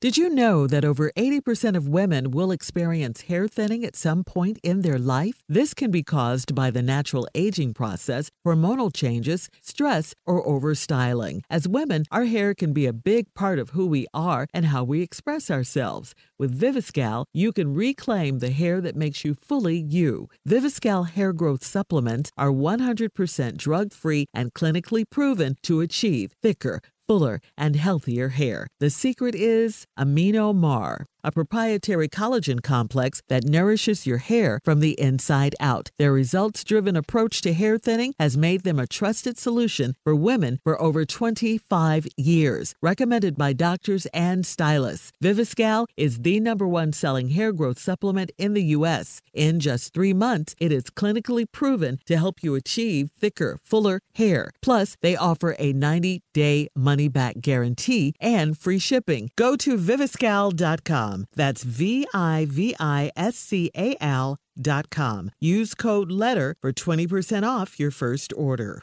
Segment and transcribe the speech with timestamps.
[0.00, 4.60] Did you know that over 80% of women will experience hair thinning at some point
[4.62, 5.42] in their life?
[5.48, 11.40] This can be caused by the natural aging process, hormonal changes, stress, or overstyling.
[11.50, 14.84] As women, our hair can be a big part of who we are and how
[14.84, 16.14] we express ourselves.
[16.38, 20.28] With Viviscal, you can reclaim the hair that makes you fully you.
[20.48, 27.40] Viviscal hair growth supplements are 100% drug free and clinically proven to achieve thicker, fuller,
[27.56, 28.68] and healthier hair.
[28.80, 35.54] The secret is AminoMar a proprietary collagen complex that nourishes your hair from the inside
[35.60, 35.90] out.
[35.98, 40.60] Their results driven approach to hair thinning has made them a trusted solution for women
[40.62, 42.74] for over 25 years.
[42.82, 48.54] Recommended by doctors and stylists, Viviscal is the number one selling hair growth supplement in
[48.54, 49.22] the U.S.
[49.32, 54.50] In just three months, it is clinically proven to help you achieve thicker, fuller hair.
[54.62, 59.30] Plus, they offer a 90 day money back guarantee and free shipping.
[59.36, 61.07] Go to viviscal.com.
[61.34, 65.30] That's V I V I S C A L dot com.
[65.40, 68.82] Use code LETTER for 20% off your first order.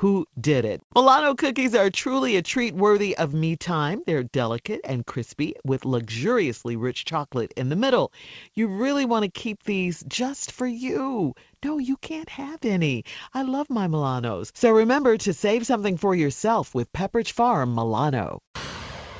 [0.00, 0.80] who did it.
[0.94, 4.02] Milano cookies are truly a treat worthy of me time.
[4.06, 8.10] They're delicate and crispy with luxuriously rich chocolate in the middle.
[8.54, 11.34] You really want to keep these just for you.
[11.62, 13.04] No, you can't have any.
[13.34, 14.50] I love my Milanos.
[14.54, 18.40] So remember to save something for yourself with Pepperidge Farm Milano.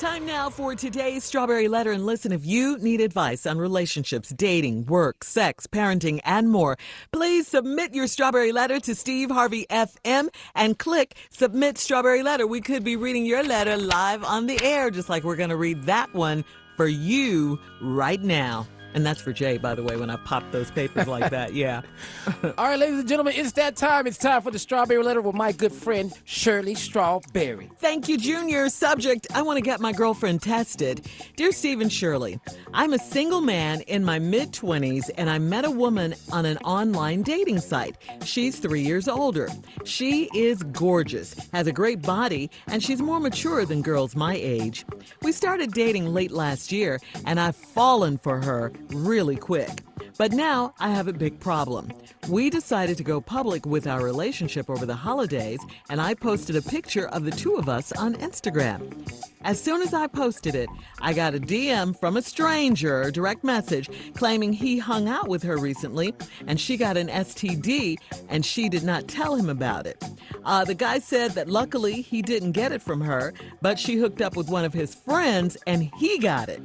[0.00, 1.92] Time now for today's Strawberry Letter.
[1.92, 6.78] And listen, if you need advice on relationships, dating, work, sex, parenting, and more,
[7.12, 12.46] please submit your Strawberry Letter to Steve Harvey FM and click Submit Strawberry Letter.
[12.46, 15.56] We could be reading your letter live on the air, just like we're going to
[15.56, 16.46] read that one
[16.78, 18.66] for you right now.
[18.95, 21.51] And that's for Jay, by the way, when I pop those papers like that.
[21.61, 21.83] Yeah.
[22.42, 24.06] All right, ladies and gentlemen, it's that time.
[24.06, 27.70] It's time for the Strawberry Letter with my good friend, Shirley Strawberry.
[27.78, 28.68] Thank you, Junior.
[28.70, 31.06] Subject I want to get my girlfriend tested.
[31.36, 32.39] Dear Stephen Shirley,
[32.73, 36.57] I'm a single man in my mid 20s, and I met a woman on an
[36.58, 37.96] online dating site.
[38.24, 39.48] She's three years older.
[39.84, 44.86] She is gorgeous, has a great body, and she's more mature than girls my age.
[45.22, 49.70] We started dating late last year, and I've fallen for her really quick.
[50.18, 51.91] But now I have a big problem.
[52.29, 56.63] We decided to go public with our relationship over the holidays, and I posted a
[56.63, 59.08] picture of the two of us on Instagram.
[59.42, 60.69] As soon as I posted it,
[61.01, 65.42] I got a DM from a stranger, a direct message, claiming he hung out with
[65.45, 66.13] her recently
[66.46, 67.96] and she got an STD
[68.29, 70.05] and she did not tell him about it.
[70.45, 73.33] Uh, the guy said that luckily he didn't get it from her,
[73.63, 76.61] but she hooked up with one of his friends and he got it.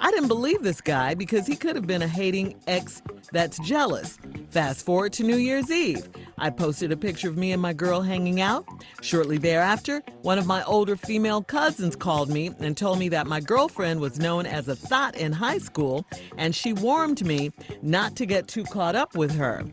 [0.00, 4.18] I didn't believe this guy because he could have been a hating ex that's jealous.
[4.50, 6.08] Fast forward to New Year's Eve.
[6.38, 8.64] I posted a picture of me and my girl hanging out.
[9.02, 13.40] Shortly thereafter, one of my older female cousins called me and told me that my
[13.40, 17.50] girlfriend was known as a thought in high school and she warned me
[17.82, 19.64] not to get too caught up with her.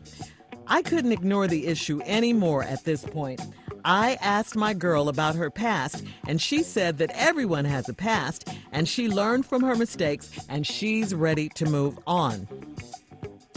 [0.66, 3.40] I couldn't ignore the issue anymore at this point.
[3.86, 8.48] I asked my girl about her past, and she said that everyone has a past,
[8.72, 12.48] and she learned from her mistakes, and she's ready to move on.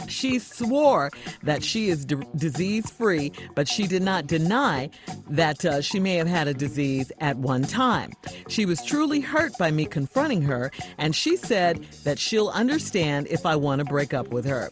[0.06, 1.10] She swore
[1.42, 4.90] that she is d- disease free, but she did not deny
[5.28, 8.12] that uh, she may have had a disease at one time.
[8.46, 13.44] She was truly hurt by me confronting her, and she said that she'll understand if
[13.44, 14.70] I want to break up with her.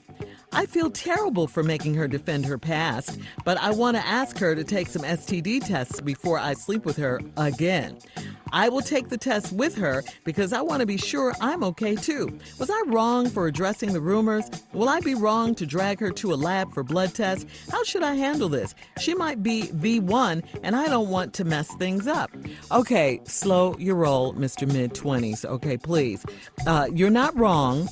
[0.53, 4.54] I feel terrible for making her defend her past, but I want to ask her
[4.54, 7.98] to take some STD tests before I sleep with her again.
[8.53, 11.94] I will take the test with her because I want to be sure I'm okay
[11.94, 12.38] too.
[12.59, 14.50] Was I wrong for addressing the rumors?
[14.72, 17.44] Will I be wrong to drag her to a lab for blood tests?
[17.70, 18.75] How should I handle this?
[18.98, 22.30] She might be V1 and I don't want to mess things up.
[22.72, 24.66] Okay, slow your roll, Mr.
[24.66, 25.45] Mid 20s.
[25.45, 26.24] Okay, please.
[26.66, 27.89] Uh, you're not wrong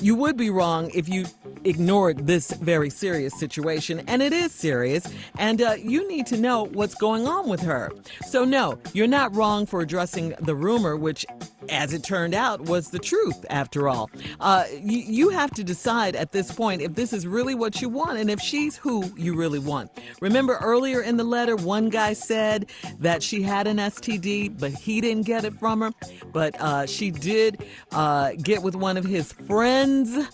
[0.00, 1.24] you would be wrong if you
[1.64, 5.06] ignored this very serious situation, and it is serious,
[5.38, 7.90] and uh, you need to know what's going on with her.
[8.26, 11.24] So, no, you're not wrong for addressing the rumor, which,
[11.68, 14.10] as it turned out, was the truth after all.
[14.40, 17.88] Uh, you, you have to decide at this point if this is really what you
[17.88, 19.90] want and if she's who you really want.
[20.20, 22.68] Remember earlier in the letter, one guy said
[22.98, 25.92] that she had an STD, but he didn't get it from her,
[26.32, 30.28] but uh, she did uh, get with one of his friends friends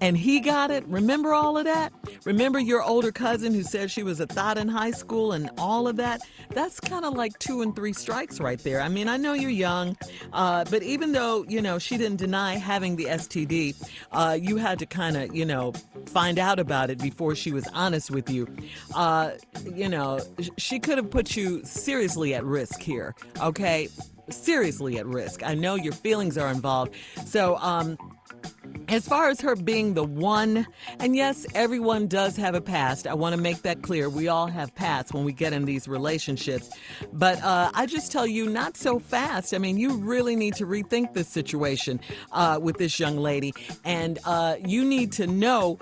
[0.00, 0.84] and he got it.
[0.88, 1.92] Remember all of that?
[2.24, 5.86] Remember your older cousin who said she was a thought in high school and all
[5.86, 6.22] of that?
[6.50, 8.80] That's kind of like two and three strikes right there.
[8.80, 9.96] I mean, I know you're young,
[10.32, 13.76] uh, but even though, you know, she didn't deny having the STD,
[14.10, 15.72] uh, you had to kind of, you know,
[16.06, 18.48] find out about it before she was honest with you.
[18.94, 19.32] Uh,
[19.72, 20.20] you know,
[20.56, 23.88] she could have put you seriously at risk here, okay?
[24.30, 25.44] Seriously at risk.
[25.44, 26.94] I know your feelings are involved.
[27.24, 27.96] So, um,
[28.88, 30.66] as far as her being the one,
[30.98, 33.06] and yes, everyone does have a past.
[33.06, 34.08] I want to make that clear.
[34.08, 36.70] We all have pasts when we get in these relationships.
[37.12, 39.54] But uh, I just tell you, not so fast.
[39.54, 42.00] I mean, you really need to rethink this situation
[42.32, 43.52] uh, with this young lady.
[43.84, 45.78] And uh, you need to know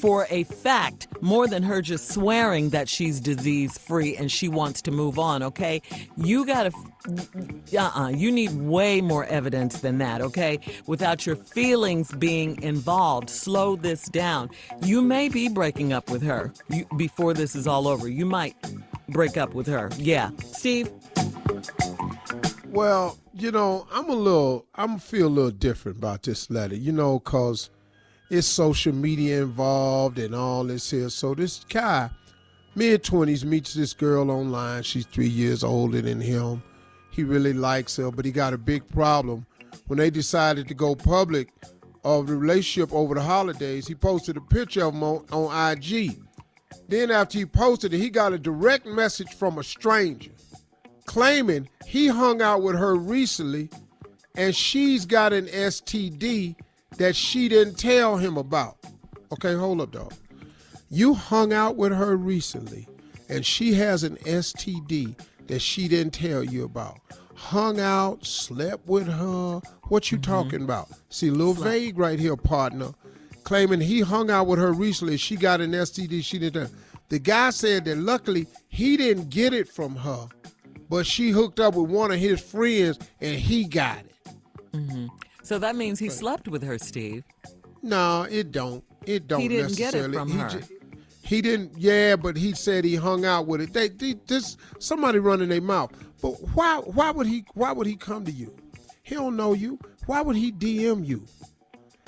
[0.00, 4.82] for a fact more than her just swearing that she's disease free and she wants
[4.82, 5.82] to move on, okay?
[6.16, 6.72] You got to
[7.78, 10.60] uh-uh, you need way more evidence than that, okay?
[10.86, 13.30] Without your feelings being involved.
[13.30, 14.50] Slow this down.
[14.82, 18.08] You may be breaking up with her you, before this is all over.
[18.08, 18.54] You might
[19.08, 19.90] break up with her.
[19.96, 20.30] Yeah.
[20.52, 20.90] Steve?
[22.66, 26.92] Well, you know, I'm a little I'm feel a little different about this letter, you
[26.92, 27.70] know, cuz
[28.30, 31.10] it's social media involved and all this here.
[31.10, 32.08] So this guy,
[32.74, 34.82] mid twenties, meets this girl online.
[34.84, 36.62] She's three years older than him.
[37.10, 39.44] He really likes her, but he got a big problem.
[39.88, 41.52] When they decided to go public
[42.04, 46.16] of the relationship over the holidays, he posted a picture of him on, on IG.
[46.88, 50.30] Then after he posted it, he got a direct message from a stranger
[51.10, 53.68] claiming he hung out with her recently
[54.36, 56.54] and she's got an STD
[57.00, 58.76] that she didn't tell him about.
[59.32, 60.12] Okay, hold up, dog.
[60.90, 62.86] You hung out with her recently,
[63.30, 66.98] and she has an STD that she didn't tell you about.
[67.34, 69.62] Hung out, slept with her.
[69.84, 70.30] What you mm-hmm.
[70.30, 70.90] talking about?
[71.08, 71.70] See, a little Slept.
[71.70, 72.90] vague right here, partner.
[73.44, 75.16] Claiming he hung out with her recently.
[75.16, 76.70] She got an STD she didn't.
[77.08, 80.28] The guy said that luckily he didn't get it from her,
[80.90, 84.34] but she hooked up with one of his friends and he got it.
[84.74, 85.06] Mm-hmm.
[85.50, 87.24] So that means he slept with her, Steve.
[87.82, 88.84] No, it don't.
[89.04, 89.40] It don't.
[89.40, 90.48] He didn't get it from he her.
[90.48, 90.60] J-
[91.24, 91.76] he didn't.
[91.76, 93.72] Yeah, but he said he hung out with it.
[93.72, 95.90] They, they this somebody running their mouth.
[96.22, 96.76] But why?
[96.84, 97.44] Why would he?
[97.54, 98.56] Why would he come to you?
[99.02, 99.80] He don't know you.
[100.06, 101.26] Why would he DM you?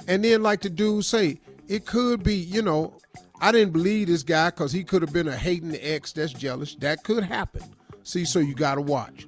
[0.06, 2.36] And then, like the dude say, it could be.
[2.36, 2.96] You know,
[3.40, 6.76] I didn't believe this guy because he could have been a hating ex that's jealous.
[6.76, 7.64] That could happen.
[8.04, 9.26] See, so you got to watch.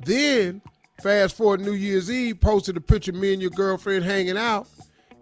[0.00, 0.62] Then
[1.02, 4.68] Fast forward New Year's Eve, posted a picture of me and your girlfriend hanging out.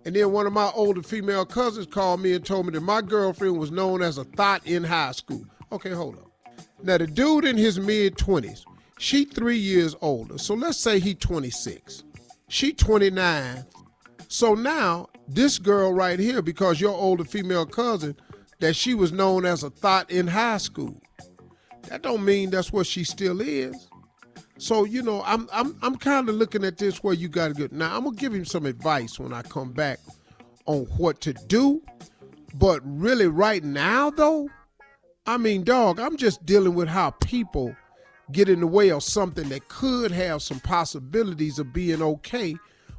[0.05, 3.01] And then one of my older female cousins called me and told me that my
[3.01, 5.43] girlfriend was known as a thought in high school.
[5.73, 6.31] Okay, hold up.
[6.83, 8.65] Now the dude in his mid 20s,
[8.99, 10.37] she three years older.
[10.37, 12.05] So let's say he 26.
[12.49, 13.65] She 29.
[14.29, 18.17] So now this girl right here, because your older female cousin,
[18.59, 21.01] that she was known as a thought in high school.
[21.89, 23.89] That don't mean that's what she still is.
[24.61, 27.55] So you know, I'm I'm I'm kind of looking at this where you got to
[27.55, 27.69] go.
[27.75, 30.01] Now I'm gonna give him some advice when I come back
[30.67, 31.83] on what to do.
[32.55, 34.51] But really, right now though,
[35.27, 37.75] I mean, dog, I'm just dealing with how people
[38.33, 42.55] get in the way of something that could have some possibilities of being okay,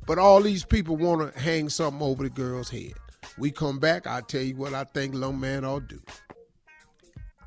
[0.07, 2.93] but all these people want to hang something over the girl's head.
[3.37, 6.01] We come back, I'll tell you what I think Long Man ought to do.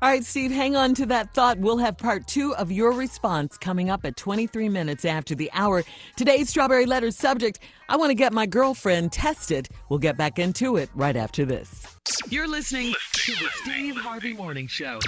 [0.05, 1.57] All right, Steve, hang on to that thought.
[1.57, 5.83] We'll have part two of your response coming up at 23 minutes after the hour.
[6.15, 7.57] Today's Strawberry Letter subject
[7.89, 9.67] I want to get my girlfriend tested.
[9.89, 11.97] We'll get back into it right after this.
[12.29, 14.99] You're listening to the Steve Harvey Morning Show.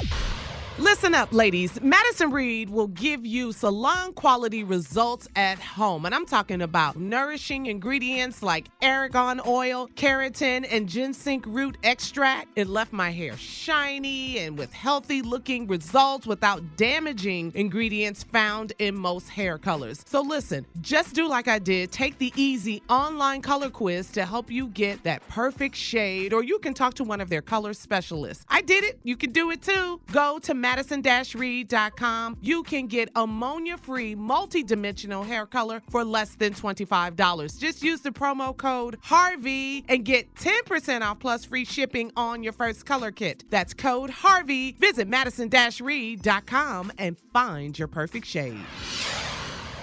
[0.79, 1.81] Listen up, ladies.
[1.81, 6.05] Madison Reed will give you salon quality results at home.
[6.05, 12.49] And I'm talking about nourishing ingredients like argan oil, keratin, and ginseng root extract.
[12.55, 18.95] It left my hair shiny and with healthy looking results without damaging ingredients found in
[18.95, 20.03] most hair colors.
[20.05, 21.91] So listen, just do like I did.
[21.91, 26.59] Take the easy online color quiz to help you get that perfect shade, or you
[26.59, 28.45] can talk to one of their color specialists.
[28.47, 28.99] I did it.
[29.01, 29.99] You can do it too.
[30.11, 37.57] Go to madison-reed.com, you can get ammonia-free multi-dimensional hair color for less than $25.
[37.57, 42.51] Just use the promo code HARVEY and get 10% off plus free shipping on your
[42.51, 43.45] first color kit.
[43.49, 44.75] That's code HARVEY.
[44.77, 48.59] Visit madison-reed.com and find your perfect shade.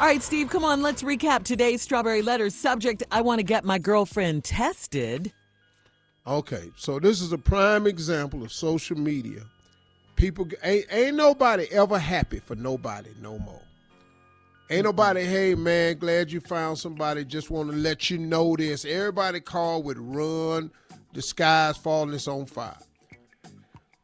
[0.00, 3.02] All right, Steve, come on, let's recap today's Strawberry Letters subject.
[3.10, 5.32] I want to get my girlfriend tested.
[6.26, 9.44] Okay, so this is a prime example of social media
[10.24, 13.60] People ain't, ain't nobody ever happy for nobody no more.
[14.70, 17.26] Ain't nobody, hey man, glad you found somebody.
[17.26, 18.86] Just want to let you know this.
[18.86, 20.70] Everybody called with run,
[21.12, 22.74] the sky's falling, it's on fire.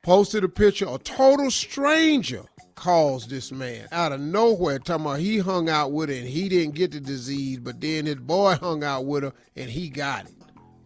[0.03, 5.39] Posted a picture, a total stranger calls this man out of nowhere, talking about he
[5.39, 8.85] hung out with her and he didn't get the disease, but then his boy hung
[8.85, 10.35] out with her and he got it.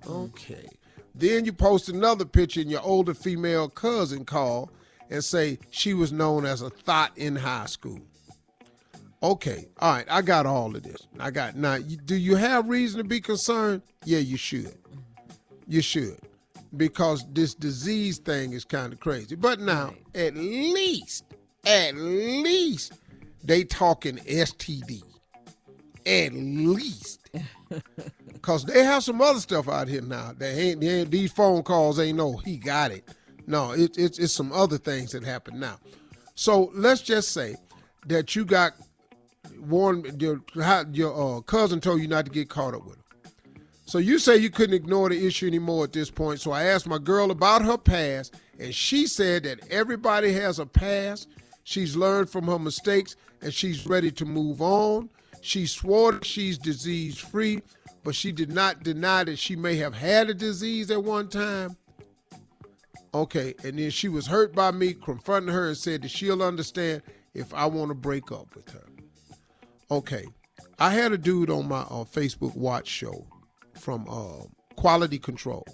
[0.05, 0.29] Mm.
[0.29, 0.69] Okay.
[1.13, 4.71] Then you post another picture and your older female cousin call
[5.11, 8.01] and say she was known as a thought in high school.
[9.23, 11.07] Okay, all right, I got all of this.
[11.19, 11.77] I got now.
[11.77, 13.81] You, do you have reason to be concerned?
[14.05, 14.77] Yeah, you should.
[15.67, 16.19] You should,
[16.77, 19.35] because this disease thing is kind of crazy.
[19.35, 21.25] But now, at least,
[21.65, 22.93] at least,
[23.43, 25.03] they talking STD.
[26.05, 27.31] At least,
[28.31, 30.35] because they have some other stuff out here now.
[30.37, 33.09] They ain't, they ain't these phone calls ain't no he got it.
[33.47, 35.79] No, it, it, it's some other things that happen now.
[36.35, 37.57] So let's just say
[38.07, 38.73] that you got
[39.61, 40.43] warned your
[40.93, 43.05] your uh, cousin told you not to get caught up with her.
[43.87, 46.41] So you say you couldn't ignore the issue anymore at this point.
[46.41, 50.67] So I asked my girl about her past, and she said that everybody has a
[50.67, 51.29] past.
[51.65, 55.11] She's learned from her mistakes, and she's ready to move on.
[55.43, 57.61] She swore that she's disease free,
[58.03, 61.77] but she did not deny that she may have had a disease at one time.
[63.15, 67.03] Okay, and then she was hurt by me confronting her and said that she'll understand
[67.33, 68.85] if I want to break up with her.
[69.91, 70.27] Okay,
[70.81, 73.25] I had a dude on my uh, Facebook Watch show
[73.79, 74.45] from uh,
[74.77, 75.65] Quality Control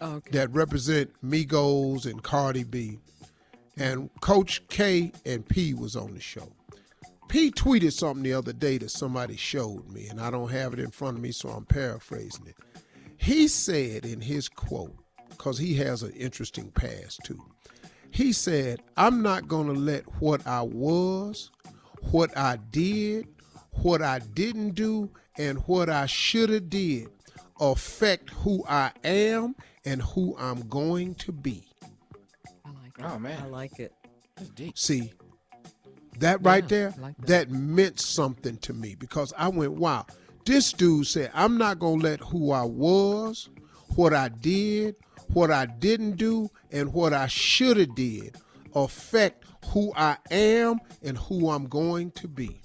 [0.00, 0.30] Okay.
[0.30, 2.98] that represent Migos and Cardi B,
[3.76, 6.52] and Coach K and P was on the show.
[7.28, 10.78] P tweeted something the other day that somebody showed me, and I don't have it
[10.78, 12.56] in front of me, so I'm paraphrasing it.
[13.18, 14.94] He said in his quote,
[15.38, 17.40] because he has an interesting past too.
[18.10, 21.50] He said, I'm not going to let what I was,
[22.10, 23.28] what I did,
[23.82, 27.08] what I didn't do, and what I should have did
[27.60, 29.54] affect who I am
[29.84, 31.64] and who I'm going to be.
[32.64, 33.04] I like it.
[33.04, 33.40] Oh, man.
[33.42, 33.92] I like it.
[34.36, 34.78] That's deep.
[34.78, 35.12] See,
[36.18, 37.26] that right Yeah, there, like that.
[37.26, 40.06] that meant something to me because I went, wow,
[40.44, 43.48] this dude said, I'm not going to let who I was,
[43.96, 44.96] what I did,
[45.34, 48.36] what I didn't do, and what I should have did
[48.74, 52.62] affect who I am and who I'm going to be.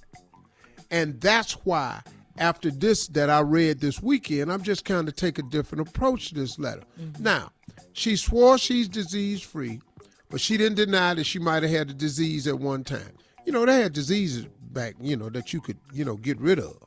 [0.92, 2.02] And that's why
[2.38, 6.30] after this that I read this weekend, I'm just kind of take a different approach
[6.30, 6.84] to this letter.
[7.00, 7.24] Mm-hmm.
[7.24, 7.52] Now,
[7.94, 9.82] she swore she's disease free,
[10.30, 13.18] but she didn't deny that she might have had a disease at one time.
[13.46, 16.60] You know, they had diseases back, you know, that you could, you know, get rid
[16.60, 16.78] of.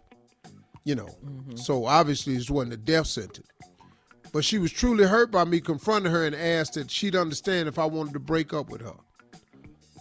[0.85, 1.09] You know.
[1.25, 1.56] Mm-hmm.
[1.56, 3.47] So obviously it wasn't a death sentence.
[4.33, 7.78] But she was truly hurt by me confronting her and asked that she'd understand if
[7.78, 8.95] I wanted to break up with her.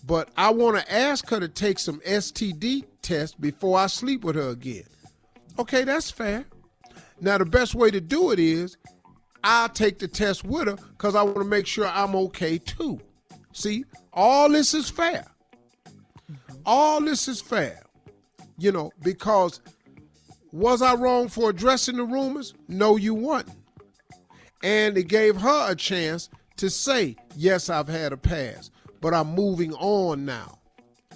[0.05, 4.35] But I want to ask her to take some STD tests before I sleep with
[4.35, 4.83] her again.
[5.57, 6.45] Okay, that's fair.
[7.21, 8.77] Now, the best way to do it is
[9.43, 12.99] I'll take the test with her because I want to make sure I'm okay too.
[13.53, 15.25] See, all this is fair.
[16.65, 17.83] All this is fair.
[18.57, 19.61] You know, because
[20.51, 22.53] was I wrong for addressing the rumors?
[22.67, 23.49] No, you weren't.
[24.63, 28.71] And it gave her a chance to say, yes, I've had a past,
[29.01, 30.59] but I'm moving on now.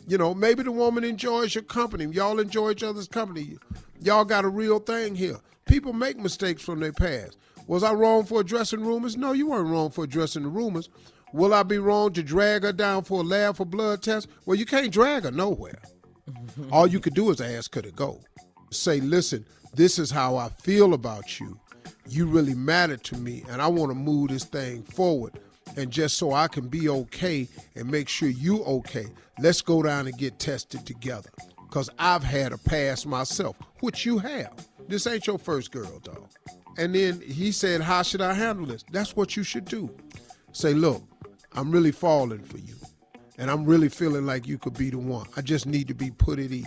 [0.08, 2.06] You know, maybe the woman enjoys your company.
[2.06, 3.58] Y'all enjoy each other's company.
[4.02, 5.38] Y'all got a real thing here.
[5.66, 7.38] People make mistakes from their past.
[7.68, 9.16] Was I wrong for addressing rumors?
[9.16, 10.90] No, you weren't wrong for addressing the rumors.
[11.32, 14.28] Will I be wrong to drag her down for a lab for blood test?
[14.46, 15.80] Well, you can't drag her nowhere.
[16.28, 16.74] Mm-hmm.
[16.74, 18.20] All you could do is ask her to go.
[18.72, 21.60] Say, listen, this is how I feel about you.
[22.10, 25.40] You really matter to me, and I want to move this thing forward.
[25.78, 29.06] And just so I can be okay and make sure you okay,
[29.40, 31.30] let's go down and get tested together.
[31.68, 34.68] Because I've had a past myself, which you have.
[34.88, 36.28] This ain't your first girl, dog.
[36.80, 38.84] And then he said, How should I handle this?
[38.92, 39.96] That's what you should do.
[40.52, 41.04] Say, Look,
[41.54, 42.76] I'm really falling for you.
[43.38, 45.28] And I'm really feeling like you could be the one.
[45.38, 46.66] I just need to be put at ease.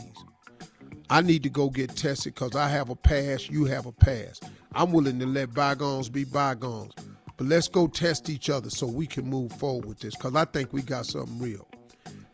[1.10, 4.44] I need to go get tested because I have a past, you have a past.
[4.74, 6.94] I'm willing to let bygones be bygones.
[7.36, 10.44] But let's go test each other so we can move forward with this because I
[10.44, 11.68] think we got something real.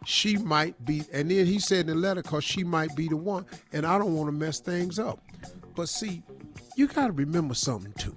[0.04, 3.16] She might be, and then he said in the letter, because she might be the
[3.16, 5.20] one, and I don't want to mess things up.
[5.74, 6.22] But see,
[6.76, 8.16] you got to remember something too.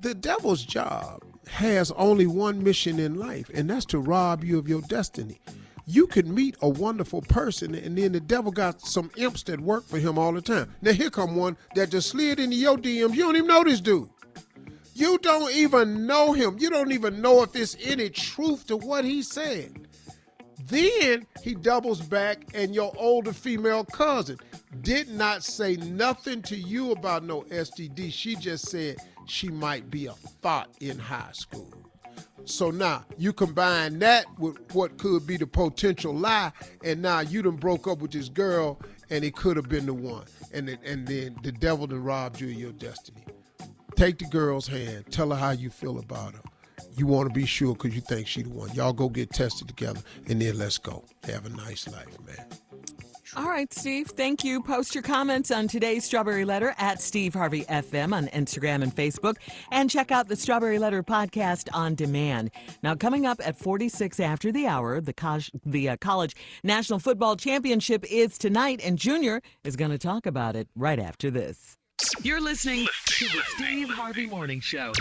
[0.00, 4.68] The devil's job has only one mission in life, and that's to rob you of
[4.68, 5.40] your destiny.
[5.90, 9.86] You can meet a wonderful person, and then the devil got some imps that work
[9.86, 10.74] for him all the time.
[10.82, 13.14] Now here come one that just slid into your DMs.
[13.14, 14.10] You don't even know this dude.
[14.92, 16.58] You don't even know him.
[16.58, 19.88] You don't even know if there's any truth to what he said.
[20.66, 24.38] Then he doubles back, and your older female cousin
[24.82, 28.12] did not say nothing to you about no STD.
[28.12, 31.77] She just said she might be a thought in high school.
[32.44, 37.42] So now you combine that with what could be the potential lie, and now you
[37.42, 40.24] done broke up with this girl, and it could have been the one.
[40.52, 43.24] And then, and then the devil done robbed you of your destiny.
[43.96, 45.06] Take the girl's hand.
[45.10, 46.42] Tell her how you feel about her.
[46.96, 48.72] You want to be sure because you think she the one.
[48.72, 51.04] Y'all go get tested together, and then let's go.
[51.24, 52.46] Have a nice life, man.
[53.38, 54.08] All right, Steve.
[54.08, 54.60] Thank you.
[54.60, 59.36] Post your comments on today's Strawberry Letter at Steve Harvey FM on Instagram and Facebook,
[59.70, 62.50] and check out the Strawberry Letter podcast on demand.
[62.82, 67.36] Now, coming up at 46 after the hour, the, co- the uh, College National Football
[67.36, 71.76] Championship is tonight, and Junior is going to talk about it right after this.
[72.24, 74.92] You're listening to the Steve Harvey Morning Show.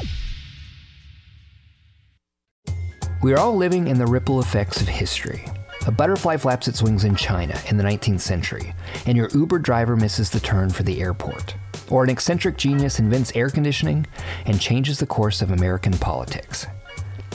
[3.24, 5.44] We are all living in the ripple effects of history.
[5.88, 8.76] A butterfly flaps its wings in China in the 19th century,
[9.06, 11.56] and your Uber driver misses the turn for the airport.
[11.90, 14.06] Or an eccentric genius invents air conditioning
[14.46, 16.68] and changes the course of American politics.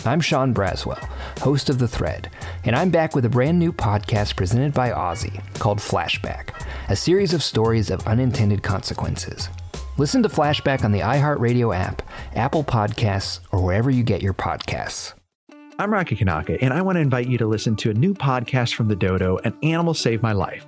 [0.05, 1.03] I'm Sean Braswell,
[1.41, 2.29] host of The Thread,
[2.65, 6.51] and I'm back with a brand new podcast presented by OZY called Flashback,
[6.91, 9.49] a series of stories of unintended consequences.
[9.97, 12.03] Listen to Flashback on the iHeartRadio app,
[12.35, 15.15] Apple Podcasts, or wherever you get your podcasts.
[15.79, 18.75] I'm Rocky Kanaka, and I want to invite you to listen to a new podcast
[18.75, 20.67] from The Dodo, An Animal Saved My Life.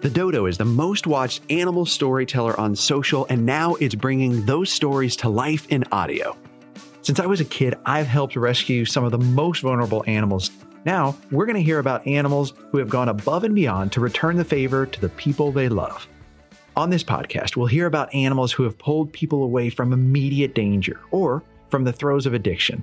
[0.00, 4.70] The Dodo is the most watched animal storyteller on social, and now it's bringing those
[4.70, 6.38] stories to life in audio.
[7.02, 10.50] Since I was a kid, I've helped rescue some of the most vulnerable animals.
[10.86, 14.36] Now, we're going to hear about animals who have gone above and beyond to return
[14.36, 16.08] the favor to the people they love.
[16.76, 20.98] On this podcast, we'll hear about animals who have pulled people away from immediate danger
[21.10, 22.82] or from the throes of addiction.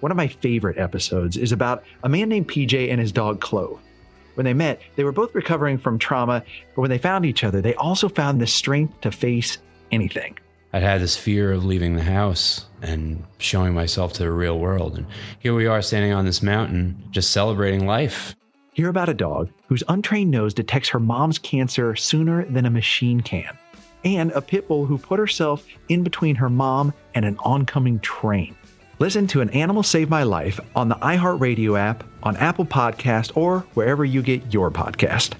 [0.00, 3.80] One of my favorite episodes is about a man named PJ and his dog Clove.
[4.34, 7.62] When they met, they were both recovering from trauma, but when they found each other,
[7.62, 9.58] they also found the strength to face
[9.90, 10.38] anything.
[10.72, 14.98] I'd had this fear of leaving the house and showing myself to the real world.
[14.98, 15.06] And
[15.38, 18.36] here we are standing on this mountain, just celebrating life.
[18.74, 23.22] Hear about a dog whose untrained nose detects her mom's cancer sooner than a machine
[23.22, 23.56] can,
[24.04, 28.54] and a pit bull who put herself in between her mom and an oncoming train.
[28.98, 33.60] Listen to An Animal Saved My Life on the iHeartRadio app, on Apple Podcast, or
[33.74, 35.34] wherever you get your podcast.